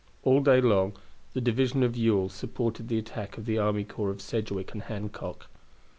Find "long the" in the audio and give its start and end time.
0.61-1.41